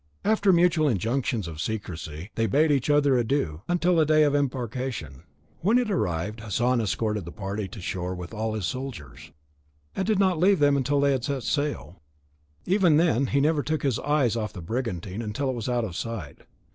After 0.25 0.51
mutual 0.51 0.87
injunctions 0.87 1.47
of 1.47 1.61
secrecy, 1.61 2.31
they 2.33 2.47
bade 2.47 2.71
each 2.71 2.89
other 2.89 3.15
adieu 3.19 3.61
until 3.67 3.95
the 3.95 4.03
day 4.03 4.23
of 4.23 4.33
embarkation. 4.35 5.21
When 5.59 5.77
it 5.77 5.91
arrived, 5.91 6.39
Hassan 6.39 6.81
escorted 6.81 7.23
the 7.23 7.31
party 7.31 7.67
to 7.67 7.77
the 7.77 7.83
shore 7.83 8.15
with 8.15 8.33
all 8.33 8.55
his 8.55 8.65
soldiers, 8.65 9.31
and 9.95 10.03
did 10.07 10.17
not 10.17 10.39
leave 10.39 10.57
them 10.57 10.75
until 10.75 11.01
they 11.01 11.11
had 11.11 11.23
set 11.23 11.43
sail. 11.43 12.01
Even 12.65 12.97
then 12.97 13.27
he 13.27 13.39
never 13.39 13.61
took 13.61 13.83
his 13.83 13.99
eyes 13.99 14.35
off 14.35 14.53
the 14.53 14.61
brigantine 14.63 15.21
until 15.21 15.51
it 15.51 15.55
was 15.55 15.69
out 15.69 15.85
of 15.85 15.95
sight. 15.95 16.39